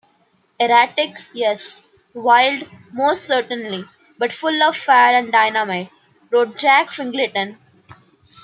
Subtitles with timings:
[0.59, 1.83] "Erratic, yes;
[2.15, 3.85] wild, most certainly;
[4.17, 5.91] but full of fire and dynamite",
[6.31, 7.55] wrote Jack Fingleton.